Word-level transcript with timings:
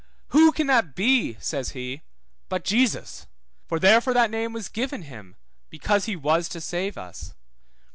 Who 0.29 0.51
can 0.51 0.65
that 0.65 0.95
be, 0.95 1.37
says 1.39 1.73
he, 1.77 2.01
but 2.49 2.63
Jesus? 2.63 3.27
For 3.67 3.77
therefore 3.79 4.15
that 4.15 4.31
name 4.31 4.51
was 4.51 4.67
given 4.67 5.03
him 5.03 5.35
because 5.69 6.05
he 6.05 6.15
was 6.15 6.49
to 6.49 6.59
save 6.59 6.97
us. 6.97 7.35